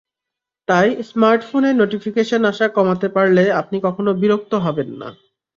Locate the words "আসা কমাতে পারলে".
2.45-3.43